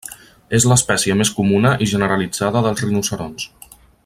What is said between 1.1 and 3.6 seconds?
més comuna i generalitzada dels rinoceronts.